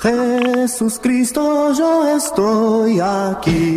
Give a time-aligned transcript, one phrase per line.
[0.00, 3.76] Jesús Cristo, yo estoy aquí.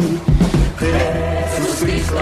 [0.77, 2.15] Jesús Cristo.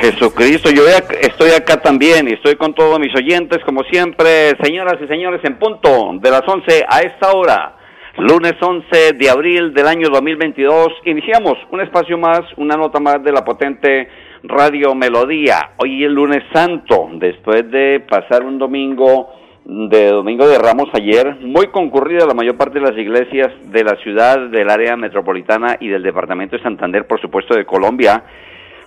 [0.00, 0.82] Jesucristo, yo
[1.20, 5.56] estoy acá también y estoy con todos mis oyentes, como siempre, señoras y señores, en
[5.56, 7.76] punto de las 11 a esta hora,
[8.16, 13.30] lunes 11 de abril del año 2022, iniciamos un espacio más, una nota más de
[13.30, 14.08] la potente
[14.42, 15.74] Radio Melodía.
[15.76, 21.68] Hoy es lunes santo, después de pasar un domingo de Domingo de Ramos ayer, muy
[21.68, 26.02] concurrida la mayor parte de las iglesias de la ciudad, del área metropolitana y del
[26.02, 28.24] departamento de Santander, por supuesto, de Colombia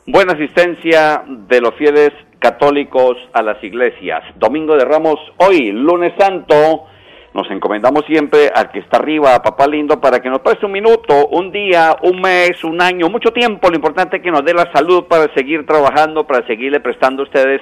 [0.07, 2.09] Buena asistencia de los fieles
[2.39, 4.23] católicos a las iglesias.
[4.35, 6.87] Domingo de Ramos, hoy, lunes santo,
[7.35, 10.71] nos encomendamos siempre al que está arriba, a Papá Lindo, para que nos preste un
[10.71, 13.69] minuto, un día, un mes, un año, mucho tiempo.
[13.69, 17.25] Lo importante es que nos dé la salud para seguir trabajando, para seguirle prestando a
[17.25, 17.61] ustedes,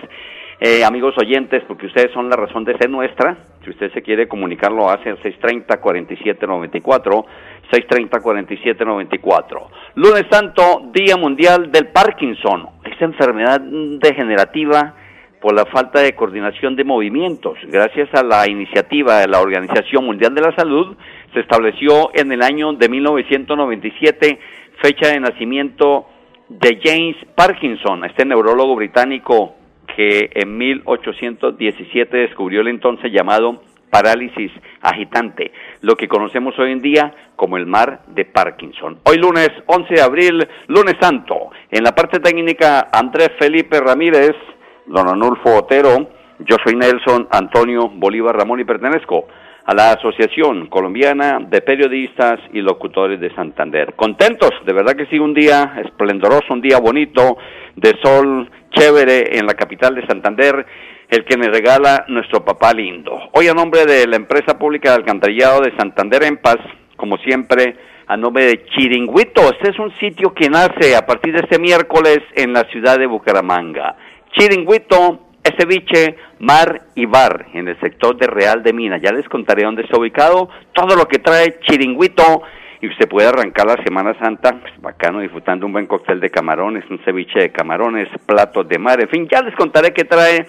[0.62, 3.38] eh, amigos oyentes, porque ustedes son la razón de ser nuestra.
[3.64, 7.26] Si usted se quiere comunicar, lo hace al 630-4794.
[7.72, 9.68] 630-4794.
[9.96, 12.68] Lunes Santo, Día Mundial del Parkinson.
[12.84, 14.96] Esa enfermedad degenerativa
[15.40, 17.58] por la falta de coordinación de movimientos.
[17.68, 20.98] Gracias a la iniciativa de la Organización Mundial de la Salud,
[21.34, 24.40] se estableció en el año de 1997
[24.81, 26.08] fecha de nacimiento
[26.50, 29.59] de James Parkinson, este neurólogo británico
[30.00, 34.50] que en 1817 descubrió el entonces llamado parálisis
[34.80, 35.52] agitante,
[35.82, 39.00] lo que conocemos hoy en día como el mar de Parkinson.
[39.04, 44.38] Hoy lunes 11 de abril, lunes santo, en la parte técnica Andrés Felipe Ramírez,
[44.86, 46.08] don Anulfo Otero,
[46.48, 49.28] yo soy Nelson Antonio Bolívar Ramón y pertenezco
[49.66, 53.96] a la Asociación Colombiana de Periodistas y Locutores de Santander.
[53.98, 57.38] Contentos, de verdad que sí, un día esplendoroso, un día bonito,
[57.76, 60.66] de sol chévere en la capital de Santander
[61.09, 63.18] el que me regala nuestro papá lindo.
[63.34, 66.57] Hoy a nombre de la empresa pública de alcantarillado de Santander en Paz,
[66.96, 67.75] como siempre,
[68.07, 69.41] a nombre de Chiringuito.
[69.52, 73.07] Este es un sitio que nace a partir de este miércoles en la ciudad de
[73.07, 73.96] Bucaramanga.
[74.38, 79.01] Chiringuito es ceviche, mar y bar en el sector de Real de Minas.
[79.01, 82.44] Ya les contaré dónde está ubicado, todo lo que trae Chiringuito
[82.81, 86.90] y usted puede arrancar la Semana Santa, pues, bacano, disfrutando un buen cóctel de camarones,
[86.90, 90.45] un ceviche de camarones, platos de mar, en fin, ya les contaré qué trae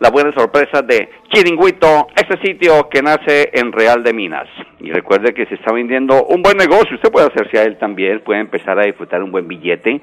[0.00, 4.48] la buena sorpresa de Chiringuito, este sitio que nace en Real de Minas.
[4.80, 8.20] Y recuerde que se está vendiendo un buen negocio, usted puede hacerse a él también,
[8.20, 10.00] puede empezar a disfrutar un buen billete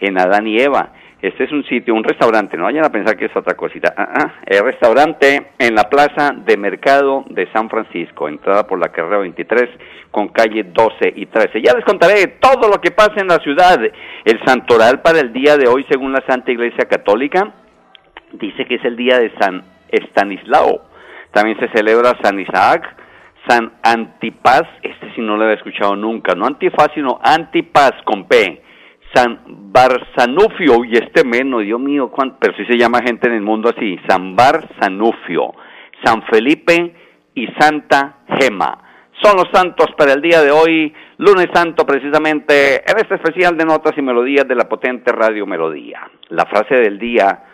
[0.00, 0.92] en Adán y Eva.
[1.22, 3.92] Este es un sitio, un restaurante, no vayan a pensar que es otra cosita.
[3.94, 8.88] Ah, ah, el restaurante en la plaza de mercado de San Francisco, entrada por la
[8.88, 9.68] carrera 23
[10.10, 11.60] con calle 12 y 13.
[11.60, 13.78] Ya les contaré todo lo que pasa en la ciudad.
[14.24, 17.52] El santoral para el día de hoy, según la Santa Iglesia Católica,
[18.32, 20.82] dice que es el día de San Estanislao.
[21.32, 22.96] También se celebra San Isaac,
[23.46, 28.62] San Antipas, este sí no lo había escuchado nunca, no Antifaz, sino Antipas con P.
[29.14, 32.10] San Barzanufio, y este menos, Dios mío,
[32.40, 35.52] pero sí se llama gente en el mundo así, San Barzanufio,
[36.04, 36.94] San Felipe
[37.34, 38.78] y Santa Gema.
[39.22, 43.66] Son los santos para el día de hoy, lunes santo precisamente, en este especial de
[43.66, 46.08] notas y melodías de la potente radio Melodía.
[46.28, 47.44] La frase del día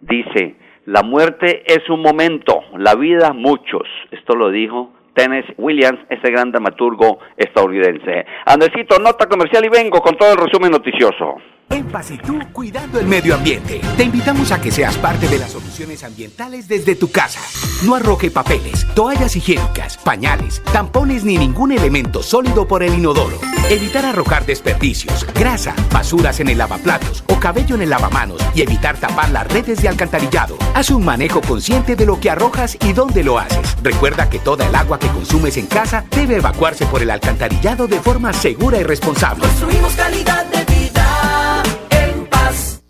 [0.00, 0.56] dice,
[0.86, 3.86] la muerte es un momento, la vida muchos.
[4.10, 7.18] Esto lo dijo Tennessee Williams, ese gran dramaturgo
[7.50, 8.24] estadounidense.
[8.46, 11.36] Andresito, nota comercial y vengo con todo el resumen noticioso.
[11.70, 13.80] En Paz tú, cuidando el medio ambiente.
[13.96, 17.40] Te invitamos a que seas parte de las soluciones ambientales desde tu casa.
[17.86, 23.38] No arroje papeles, toallas higiénicas, pañales, tampones ni ningún elemento sólido por el inodoro.
[23.70, 28.98] Evitar arrojar desperdicios, grasa, basuras en el lavaplatos o cabello en el lavamanos y evitar
[28.98, 30.56] tapar las redes de alcantarillado.
[30.74, 33.76] Haz un manejo consciente de lo que arrojas y dónde lo haces.
[33.80, 38.00] Recuerda que toda el agua que consumes en casa debe evacuarse por el alcantarillado de
[38.00, 39.46] forma segura y responsable.
[39.46, 42.82] Construimos calidad de vida en paz.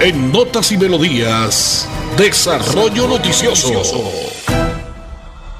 [0.00, 4.35] En Notas y Melodías, Desarrollo Noticioso.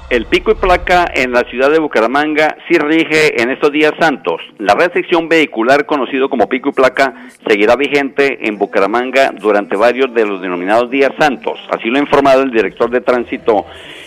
[0.09, 4.39] El pico y placa en la ciudad de Bucaramanga sí rige en estos días santos.
[4.57, 10.25] La restricción vehicular conocido como pico y placa seguirá vigente en Bucaramanga durante varios de
[10.25, 11.59] los denominados días santos.
[11.69, 13.65] Así lo ha informado el director de tránsito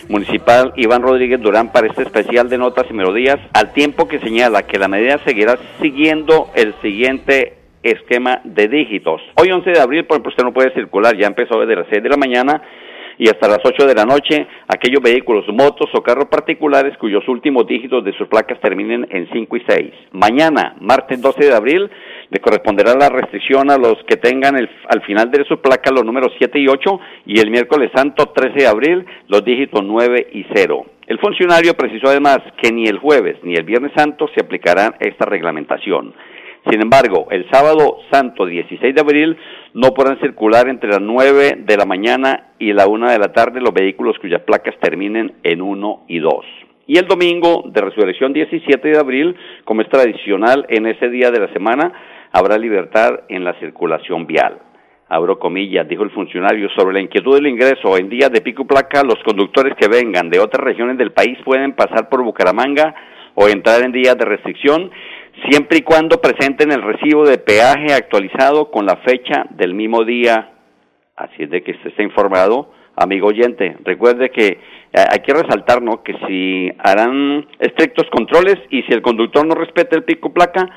[0.09, 4.63] municipal Iván Rodríguez Durán para este especial de notas y melodías, al tiempo que señala
[4.63, 9.21] que la medida seguirá siguiendo el siguiente esquema de dígitos.
[9.35, 12.01] Hoy 11 de abril, por ejemplo, usted no puede circular, ya empezó desde las 6
[12.01, 12.61] de la mañana
[13.21, 17.67] y hasta las 8 de la noche aquellos vehículos, motos o carros particulares cuyos últimos
[17.67, 19.93] dígitos de sus placas terminen en 5 y 6.
[20.13, 21.87] Mañana, martes 12 de abril,
[22.31, 26.33] le corresponderá la restricción a los que tengan al final de su placa los números
[26.39, 30.83] 7 y 8 y el miércoles santo 13 de abril los dígitos 9 y 0.
[31.05, 35.25] El funcionario precisó además que ni el jueves ni el viernes santo se aplicará esta
[35.25, 36.15] reglamentación.
[36.69, 39.35] Sin embargo, el sábado santo 16 de abril
[39.73, 43.61] no podrán circular entre las 9 de la mañana y la 1 de la tarde
[43.61, 46.45] los vehículos cuyas placas terminen en 1 y 2.
[46.85, 49.35] Y el domingo de resurrección 17 de abril,
[49.65, 51.93] como es tradicional en ese día de la semana,
[52.31, 54.59] habrá libertad en la circulación vial.
[55.09, 58.65] Abro comillas, dijo el funcionario, sobre la inquietud del ingreso en días de pico y
[58.65, 62.93] placa, los conductores que vengan de otras regiones del país pueden pasar por Bucaramanga
[63.35, 64.91] o entrar en días de restricción
[65.49, 70.51] siempre y cuando presenten el recibo de peaje actualizado con la fecha del mismo día.
[71.15, 73.77] Así es de que esté informado, amigo oyente.
[73.83, 74.57] Recuerde que eh,
[74.93, 76.03] hay que resaltar ¿no?
[76.03, 80.67] que si harán estrictos controles y si el conductor no respeta el pico placa,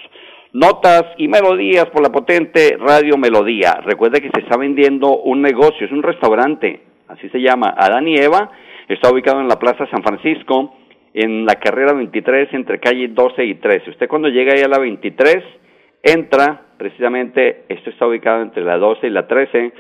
[0.55, 3.81] Notas y melodías por la potente Radio Melodía.
[3.85, 8.17] Recuerde que se está vendiendo un negocio, es un restaurante, así se llama, Adán y
[8.17, 8.51] Eva,
[8.89, 10.77] Está ubicado en la Plaza San Francisco,
[11.13, 13.91] en la carrera 23, entre calle 12 y 13.
[13.91, 15.39] Usted cuando llega ahí a la 23,
[16.05, 19.73] entra, precisamente, esto está ubicado entre la 12 y la 13,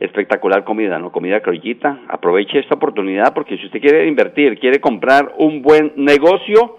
[0.00, 1.12] espectacular comida, ¿no?
[1.12, 2.00] Comida criollita.
[2.08, 6.78] Aproveche esta oportunidad porque si usted quiere invertir, quiere comprar un buen negocio,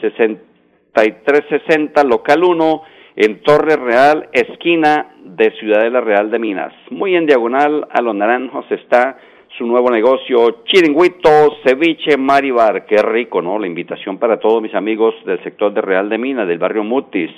[0.00, 2.82] 6360, local 1,
[3.16, 6.72] en Torre Real, esquina de Ciudadela Real de Minas.
[6.90, 9.18] Muy en diagonal a los naranjos está
[9.56, 12.86] su nuevo negocio, Chiringuito, Ceviche, Maribar.
[12.86, 13.58] Qué rico, ¿no?
[13.58, 17.30] La invitación para todos mis amigos del sector de Real de Mina, del barrio Mutis,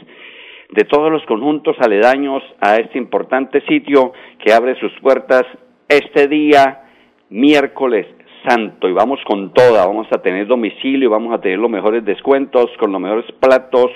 [0.71, 5.43] de todos los conjuntos aledaños a este importante sitio que abre sus puertas
[5.89, 6.85] este día,
[7.29, 8.07] miércoles
[8.49, 8.89] santo.
[8.89, 12.93] Y vamos con toda, vamos a tener domicilio, vamos a tener los mejores descuentos, con
[12.93, 13.91] los mejores platos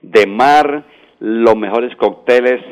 [0.00, 0.84] de mar,
[1.20, 2.62] los mejores cócteles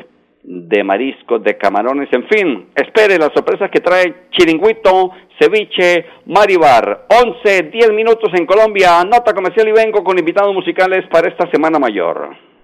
[0.49, 7.05] de mariscos, de camarones, en fin, espere las sorpresas que trae Chiringuito, Ceviche, Maribar.
[7.09, 11.79] 11, 10 minutos en Colombia, nota comercial y vengo con invitados musicales para esta Semana
[11.79, 12.29] Mayor.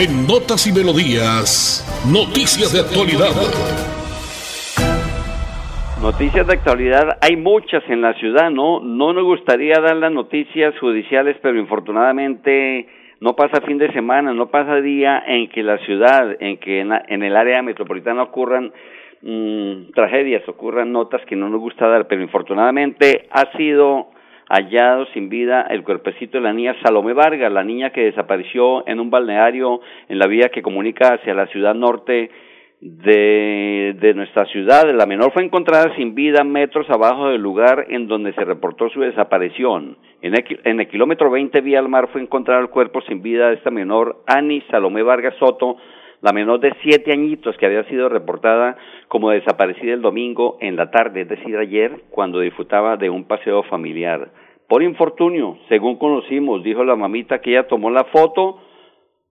[0.00, 3.34] En Notas y Melodías, noticias de actualidad.
[6.00, 8.78] Noticias de actualidad, hay muchas en la ciudad, ¿no?
[8.78, 12.86] No nos gustaría dar las noticias judiciales, pero infortunadamente
[13.18, 17.22] no pasa fin de semana, no pasa día en que la ciudad, en que en,
[17.24, 18.72] el área metropolitana ocurran
[19.22, 24.10] mm, tragedias, ocurran notas que no nos gusta dar, pero infortunadamente ha sido
[24.48, 29.00] hallado sin vida el cuerpecito de la niña Salomé Vargas, la niña que desapareció en
[29.00, 32.30] un balneario en la vía que comunica hacia la ciudad norte
[32.80, 34.84] de, de nuestra ciudad.
[34.94, 39.00] La menor fue encontrada sin vida metros abajo del lugar en donde se reportó su
[39.00, 39.98] desaparición.
[40.22, 43.48] En el, en el kilómetro 20 vía al mar fue encontrado el cuerpo sin vida
[43.48, 45.76] de esta menor, Ani Salomé Vargas Soto,
[46.20, 48.76] la menor de siete añitos que había sido reportada
[49.08, 53.62] como desaparecida el domingo en la tarde, es decir, ayer, cuando disfrutaba de un paseo
[53.64, 54.30] familiar.
[54.68, 58.60] Por infortunio, según conocimos, dijo la mamita que ella tomó la foto,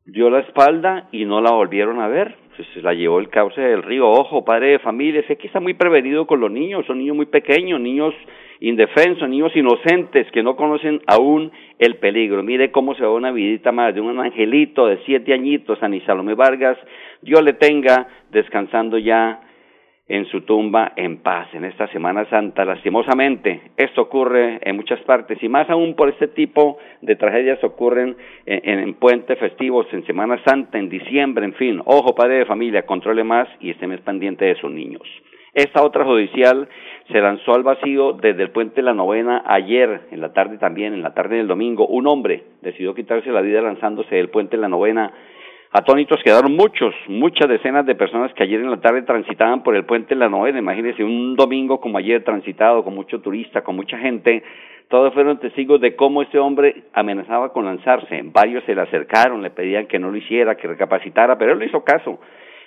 [0.06, 2.36] dio la espalda y no la volvieron a ver.
[2.74, 4.10] Se la llevó el cauce del río.
[4.10, 7.28] Ojo, padre de familia, sé que está muy prevenido con los niños, son niños muy
[7.28, 8.14] pequeños, niños
[8.60, 12.42] indefensos, niños inocentes que no conocen aún el peligro.
[12.42, 16.34] Mire cómo se va una vidita más de un angelito de siete añitos, San Salomé
[16.34, 16.78] Vargas.
[17.22, 19.42] Dios le tenga descansando ya
[20.10, 22.64] en su tumba en paz en esta Semana Santa.
[22.64, 28.16] Lastimosamente, esto ocurre en muchas partes y más aún por este tipo de tragedias ocurren
[28.46, 31.82] en, en, puentes festivos, en Semana Santa, en diciembre, en fin.
[31.86, 35.04] Ojo, padre de familia, controle más y esté más pendiente de sus niños.
[35.54, 36.70] Esta otra judicial
[37.12, 40.94] se lanzó al vacío desde el puente de la novena ayer, en la tarde también,
[40.94, 41.88] en la tarde del domingo.
[41.88, 45.12] Un hombre decidió quitarse la vida lanzándose del puente de la novena
[45.72, 49.84] Atónitos quedaron muchos, muchas decenas de personas que ayer en la tarde transitaban por el
[49.84, 50.60] puente la novena.
[50.60, 54.44] Imagínense un domingo como ayer transitado, con mucho turista, con mucha gente.
[54.88, 58.22] Todos fueron testigos de cómo este hombre amenazaba con lanzarse.
[58.24, 61.66] Varios se le acercaron, le pedían que no lo hiciera, que recapacitara, pero él no
[61.66, 62.18] hizo caso.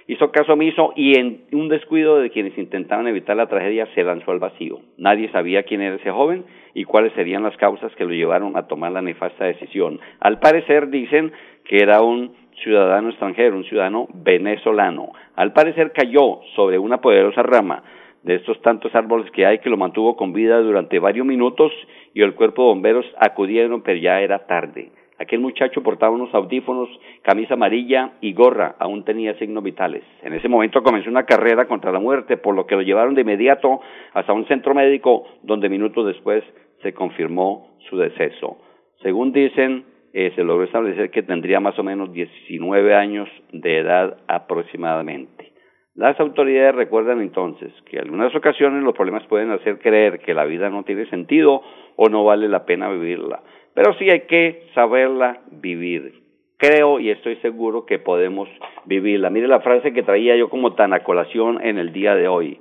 [0.07, 4.33] Hizo caso omiso y en un descuido de quienes intentaban evitar la tragedia se lanzó
[4.33, 4.80] al vacío.
[4.99, 8.66] Nadie sabía quién era ese joven y cuáles serían las causas que lo llevaron a
[8.66, 10.00] tomar la nefasta decisión.
[10.19, 11.33] Al parecer dicen
[11.64, 15.12] que era un ciudadano extranjero, un ciudadano venezolano.
[15.36, 17.82] Al parecer cayó sobre una poderosa rama
[18.22, 21.72] de estos tantos árboles que hay que lo mantuvo con vida durante varios minutos
[22.14, 24.92] y el cuerpo de bomberos acudieron, pero ya era tarde.
[25.18, 26.88] Aquel muchacho portaba unos audífonos,
[27.20, 30.02] camisa amarilla y gorra, aún tenía signos vitales.
[30.22, 33.20] En ese momento comenzó una carrera contra la muerte, por lo que lo llevaron de
[33.20, 33.80] inmediato
[34.14, 36.42] hasta un centro médico donde minutos después
[36.82, 38.56] se confirmó su deceso.
[39.02, 44.18] Según dicen, eh, se logró establecer que tendría más o menos 19 años de edad
[44.26, 45.52] aproximadamente.
[45.94, 50.44] Las autoridades recuerdan entonces que en algunas ocasiones los problemas pueden hacer creer que la
[50.44, 51.62] vida no tiene sentido
[51.96, 53.42] o no vale la pena vivirla,
[53.74, 56.14] pero sí hay que saberla vivir.
[56.56, 58.48] Creo y estoy seguro que podemos
[58.84, 59.30] vivirla.
[59.30, 62.60] Mire la frase que traía yo como tan a colación en el día de hoy.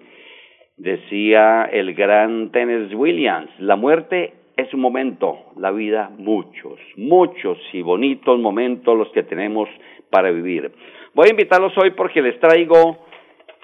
[0.77, 7.81] Decía el gran Tennessee Williams, la muerte es un momento, la vida muchos, muchos y
[7.81, 9.69] bonitos momentos los que tenemos
[10.09, 10.71] para vivir.
[11.13, 13.09] Voy a invitarlos hoy porque les traigo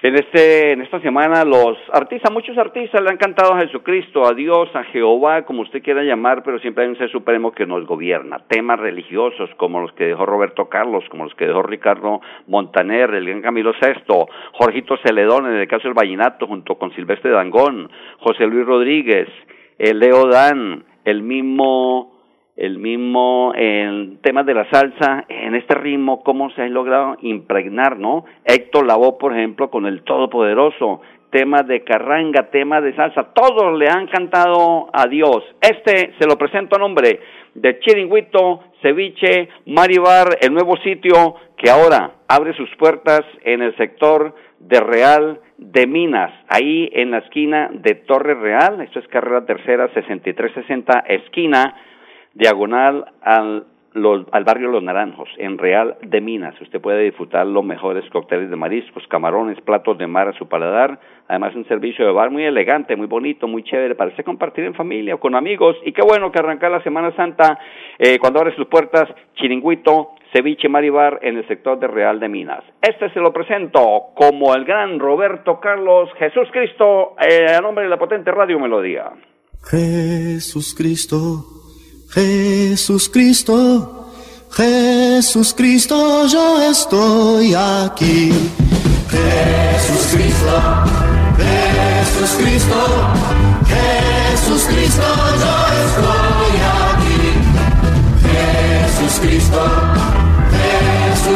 [0.02, 4.34] en este en esta semana los artistas, muchos artistas le han cantado a Jesucristo, a
[4.34, 7.84] Dios, a Jehová, como usted quiera llamar, pero siempre hay un ser supremo que nos
[7.86, 8.38] gobierna.
[8.46, 13.26] Temas religiosos como los que dejó Roberto Carlos, como los que dejó Ricardo Montaner, el
[13.26, 18.46] gran Camilo VI, Jorgito Celedón en el caso del Vallenato junto con Silvestre Dangón, José
[18.46, 19.28] Luis Rodríguez,
[19.78, 22.12] Leo Dan, el mismo
[22.56, 27.98] el mismo en temas de la salsa, en este ritmo, cómo se ha logrado impregnar,
[27.98, 28.24] ¿no?
[28.44, 33.88] Héctor Lavoe, por ejemplo, con el Todopoderoso, temas de carranga, temas de salsa, todos le
[33.88, 35.44] han cantado a Dios.
[35.60, 37.20] Este se lo presento a nombre
[37.54, 44.34] de Chiringuito, Ceviche, Maribar, el nuevo sitio que ahora abre sus puertas en el sector
[44.68, 49.88] de Real de Minas, ahí en la esquina de Torre Real, esto es carrera tercera
[49.94, 51.74] 6360, esquina
[52.34, 53.66] diagonal al
[54.30, 56.60] al barrio Los Naranjos, en Real de Minas.
[56.60, 60.98] Usted puede disfrutar los mejores cócteles de mariscos, camarones, platos de mar a su paladar.
[61.28, 65.14] Además, un servicio de bar muy elegante, muy bonito, muy chévere para compartir en familia
[65.14, 65.76] o con amigos.
[65.84, 67.58] Y qué bueno que arrancar la Semana Santa
[67.98, 72.62] eh, cuando abre sus puertas, Chiringuito, Ceviche Maribar en el sector de Real de Minas.
[72.82, 77.90] Este se lo presento como el gran Roberto Carlos Jesús Cristo, eh, a nombre de
[77.90, 79.12] la potente Radio Melodía.
[79.62, 81.42] Jesús Cristo,
[82.12, 84.12] Jesús Cristo,
[84.52, 88.30] Jesús Cristo, yo estoy aquí.
[89.08, 90.62] Jesús Cristo,
[91.38, 92.84] Jesús Cristo,
[93.72, 95.25] Jesús Cristo,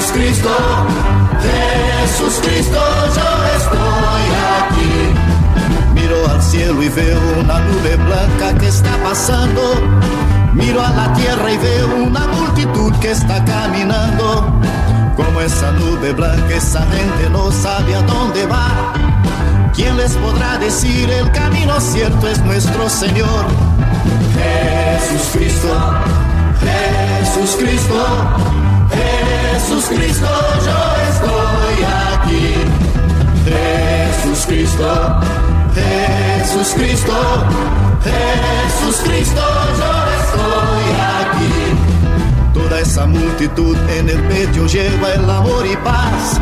[0.01, 0.49] Jesús Cristo,
[2.01, 2.81] Jesús Cristo,
[3.15, 4.25] yo estoy
[4.57, 5.93] aquí.
[5.95, 9.61] Miro al cielo y veo una nube blanca que está pasando.
[10.55, 14.51] Miro a la tierra y veo una multitud que está caminando.
[15.17, 18.95] Como esa nube blanca, esa gente no sabe a dónde va.
[19.75, 23.45] ¿Quién les podrá decir el camino cierto es nuestro Señor?
[24.99, 25.95] Jesús Cristo,
[27.21, 28.07] Jesús Cristo,
[29.81, 30.29] Jesús Cristo,
[30.67, 30.79] yo
[31.11, 32.55] estoy aquí.
[33.47, 35.21] Jesús Cristo,
[35.75, 37.15] Jesús Cristo,
[38.05, 39.41] Jesús Cristo,
[39.79, 40.85] yo estoy
[41.25, 42.53] aquí.
[42.53, 46.39] Toda esa multitud en el pecho lleva el amor y paz.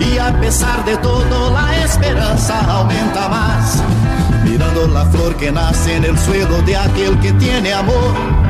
[0.00, 3.82] Y a pesar de todo la esperanza aumenta más.
[4.42, 8.43] Mirando la flor que nace en el suelo de aquel que tiene amor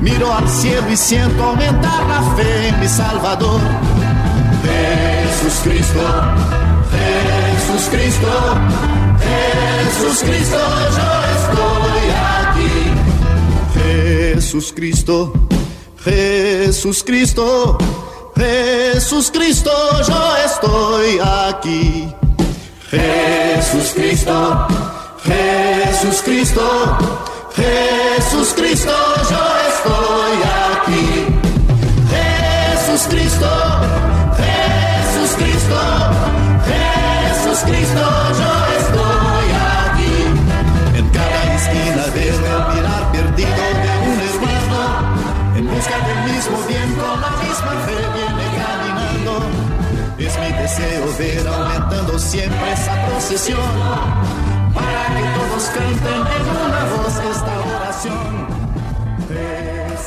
[0.00, 3.60] Miro al cielo y siento aumentar la fe en mi Salvador.
[4.62, 6.00] Jesús Cristo,
[6.92, 8.30] Jesús Cristo,
[9.20, 10.58] Jesús Cristo,
[10.96, 12.04] yo estoy
[12.38, 12.98] aquí.
[13.74, 15.32] Jesús Cristo,
[16.04, 17.78] Jesús Cristo,
[18.36, 19.72] Jesús Cristo,
[20.06, 22.14] yo estoy aquí.
[22.90, 24.66] Jesús Cristo,
[25.24, 26.98] Jesús Cristo,
[27.54, 28.92] Jesús Cristo,
[29.28, 29.57] yo estoy aquí.
[32.98, 33.46] Jesús Cristo,
[34.36, 35.78] Jesús Cristo,
[36.66, 38.04] Jesús Cristo,
[38.38, 39.48] yo estoy
[39.86, 40.16] aquí.
[40.98, 44.82] En cada esquina veo el mirar perdido de un hermano,
[45.56, 49.32] en busca del mismo bien con la misma fe viene caminando.
[50.18, 53.70] Es mi deseo ver aumentando siempre esa procesión,
[54.74, 58.47] para que todos canten en una voz esta oración.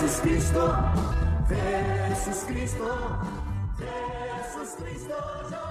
[0.02, 0.76] Jesús Cristo,
[2.10, 3.20] Jesús Cristo,
[3.78, 5.71] Jesús Cristo, yo estoy aquí.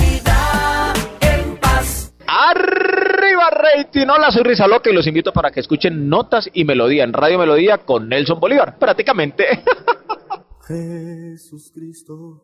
[2.43, 7.03] Arriba rating, hola soy Risa Loca y los invito para que escuchen Notas y Melodía
[7.03, 9.45] en Radio Melodía con Nelson Bolívar, prácticamente.
[10.67, 12.41] Jesús Cristo,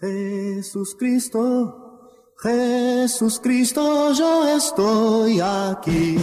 [0.00, 2.10] Jesús Cristo,
[2.42, 6.16] Jesús Cristo, yo estoy aquí.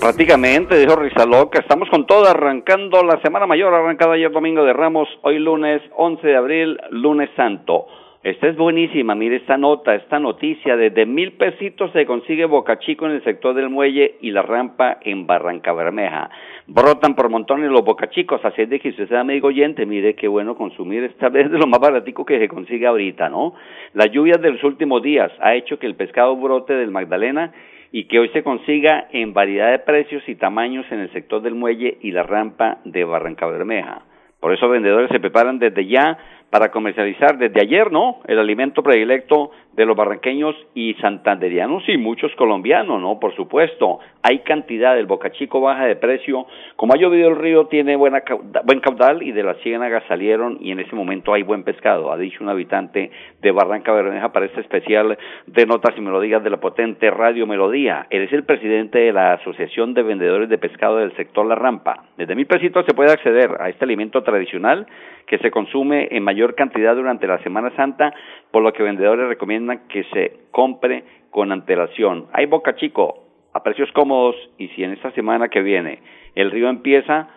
[0.00, 5.06] Prácticamente, dijo Rizaloca, estamos con todo arrancando la Semana Mayor, arrancado ayer domingo de Ramos,
[5.22, 7.86] hoy lunes 11 de abril, lunes santo.
[8.26, 13.06] Esta es buenísima, mire esta nota, esta noticia, desde mil pesitos se consigue Boca Chico
[13.06, 16.28] en el sector del muelle y la rampa en Barranca Bermeja.
[16.66, 20.26] Brotan por montones los bocachicos, así es de que usted sea amigo oyente, mire qué
[20.26, 23.54] bueno consumir esta vez de lo más baratico que se consigue ahorita, ¿no?
[23.94, 27.52] Las lluvias de los últimos días ha hecho que el pescado brote del Magdalena
[27.92, 31.54] y que hoy se consiga en variedad de precios y tamaños en el sector del
[31.54, 34.02] muelle y la rampa de Barranca Bermeja.
[34.40, 36.18] Por eso vendedores se preparan desde ya
[36.50, 38.20] para comercializar desde ayer, ¿no?
[38.26, 43.20] El alimento predilecto de los barranqueños y santanderianos y muchos colombianos, ¿no?
[43.20, 47.94] Por supuesto, hay cantidad, el bocachico baja de precio, como ha llovido el río tiene
[47.96, 48.22] buena
[48.64, 52.16] buen caudal y de las ciénagas salieron y en ese momento hay buen pescado, ha
[52.16, 53.10] dicho un habitante
[53.42, 58.06] de Barranca Bermeja para este especial de Notas y Melodías de la potente Radio Melodía.
[58.08, 62.04] Él es el presidente de la Asociación de Vendedores de Pescado del sector La Rampa.
[62.16, 64.86] Desde mil pesitos se puede acceder a este alimento tradicional
[65.26, 68.14] que se consume en mayor cantidad durante la Semana Santa,
[68.50, 72.26] por lo que vendedores recomiendan que se compre con antelación.
[72.32, 76.00] Hay boca chico a precios cómodos y si en esta semana que viene
[76.34, 77.28] el río empieza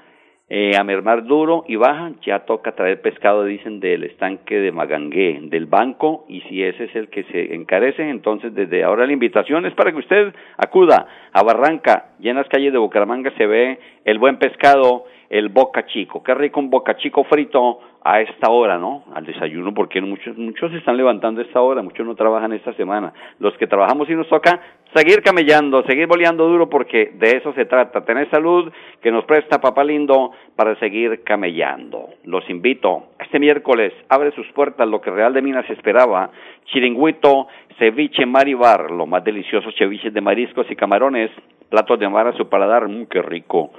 [0.52, 5.40] eh, a mermar duro y baja, ya toca traer pescado, dicen, del estanque de Magangué,
[5.44, 9.68] del banco, y si ese es el que se encarece, entonces desde ahora la invitación
[9.68, 13.80] es para que usted acuda a Barranca, y en las calles de Bucaramanga se ve
[14.06, 18.78] el buen pescado, el boca chico, qué rico un boca chico frito a esta hora,
[18.78, 19.04] ¿no?
[19.14, 22.74] Al desayuno, porque muchos, muchos se están levantando a esta hora, muchos no trabajan esta
[22.74, 23.14] semana.
[23.40, 24.60] Los que trabajamos y nos toca
[24.94, 28.72] seguir camellando, seguir boleando duro, porque de eso se trata, tener salud
[29.02, 32.10] que nos presta papá lindo para seguir camellando.
[32.24, 36.32] Los invito, este miércoles abre sus puertas lo que Real de Minas esperaba,
[36.66, 37.48] chiringuito,
[37.78, 41.32] ceviche, maribar, los más deliciosos ceviches de mariscos y camarones,
[41.70, 43.72] platos de mar a su paladar, mmm, qué rico.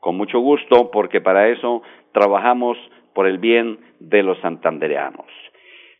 [0.02, 2.78] con mucho gusto, porque para eso trabajamos
[3.13, 5.26] por el bien de los santandereanos.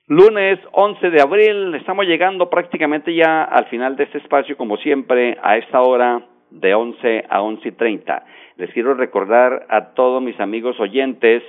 [0.08, 5.36] Lunes 11 de abril, estamos llegando prácticamente ya al final de este espacio, como siempre,
[5.42, 8.24] a esta hora de 11 a 11 y 30.
[8.58, 11.42] Les quiero recordar a todos mis amigos oyentes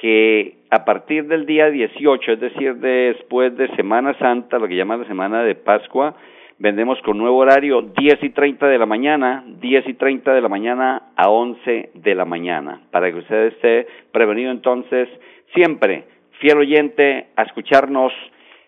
[0.00, 5.00] que a partir del día 18, es decir, después de Semana Santa, lo que llaman
[5.00, 6.14] la Semana de Pascua,
[6.60, 10.48] vendemos con nuevo horario 10 y 30 de la mañana, 10 y 30 de la
[10.48, 15.08] mañana a 11 de la mañana, para que usted esté prevenido entonces
[15.54, 16.04] siempre
[16.40, 18.12] fiel oyente, a escucharnos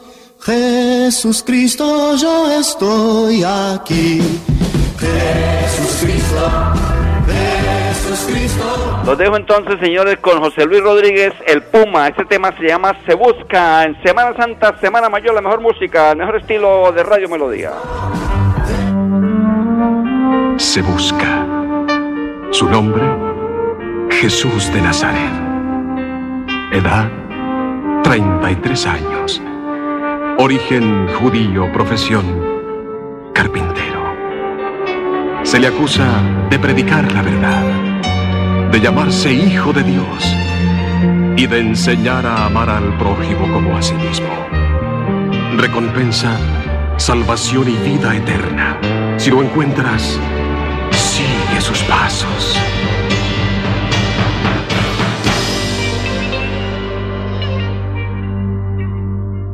[0.45, 4.21] Jesús Cristo, yo estoy aquí.
[4.99, 6.51] Jesús Cristo,
[7.29, 9.03] Jesús Cristo.
[9.07, 12.09] Los dejo entonces, señores, con José Luis Rodríguez, el Puma.
[12.09, 13.85] Este tema se llama Se Busca.
[13.85, 17.71] En Semana Santa, Semana Mayor, la mejor música, el mejor estilo de Radio Melodía.
[20.57, 21.47] Se busca.
[22.51, 23.05] Su nombre,
[24.11, 25.33] Jesús de Nazaret.
[26.73, 27.09] Edad,
[28.03, 29.43] 33 años.
[30.39, 32.25] Origen judío, profesión,
[33.33, 34.03] carpintero.
[35.43, 36.07] Se le acusa
[36.51, 40.37] de predicar la verdad, de llamarse hijo de Dios
[41.37, 44.29] y de enseñar a amar al prójimo como a sí mismo.
[45.59, 46.37] Recompensa,
[46.97, 48.79] salvación y vida eterna.
[49.19, 50.19] Si lo encuentras,
[50.91, 52.59] sigue sus pasos.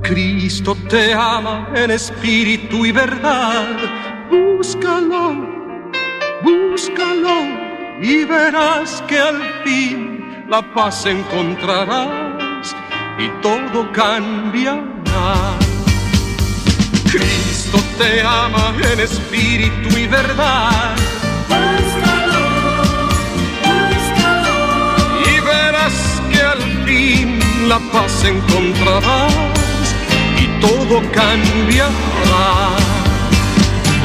[0.08, 3.76] Cristo te ama en espíritu y verdad
[4.30, 5.46] Búscalo,
[6.42, 7.36] búscalo
[8.00, 12.74] y verás que al fin la paz encontrarás
[13.18, 15.58] y todo cambiará.
[17.12, 20.96] Cristo te ama en espíritu y verdad.
[21.48, 22.46] Búscalo,
[23.62, 24.56] búscalo.
[25.30, 29.57] Y verás que al fin la paz encontrarás
[30.60, 31.92] todo cambiará.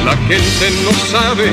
[0.04, 1.50] La gente no sabe,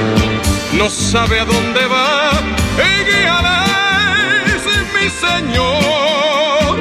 [0.74, 2.32] no sabe a dónde va.
[2.78, 6.80] Y guíales, mi Señor.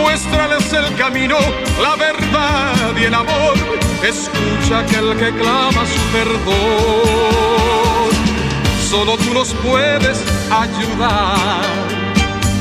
[0.00, 1.36] Muéstrales el camino,
[1.80, 3.54] la verdad y el amor.
[4.02, 7.46] Escucha aquel que clama su perdón.
[8.90, 11.60] Solo tú nos puedes ayudar,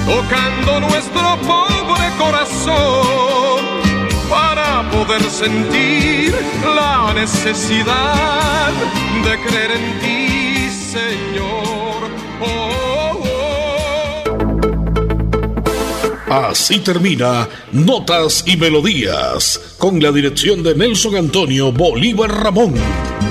[0.06, 3.35] tocando nuestro pobre corazón
[4.84, 6.34] poder sentir
[6.76, 8.72] la necesidad
[9.24, 12.10] de creer en ti, Señor.
[12.42, 13.24] Oh,
[16.28, 16.34] oh.
[16.50, 22.76] Así termina Notas y Melodías, con la dirección de Nelson Antonio Bolívar Ramón.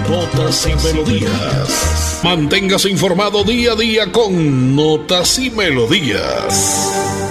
[0.09, 2.21] Notas y Melodías.
[2.23, 7.24] Manténgase informado día a día con Notas y Melodías.